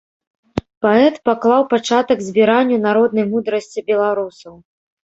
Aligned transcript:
Паэт 0.85 1.15
паклаў 1.29 1.67
пачатак 1.75 2.25
збіранню 2.29 2.77
народнай 2.89 3.25
мудрасці 3.37 3.89
беларусаў. 3.95 4.53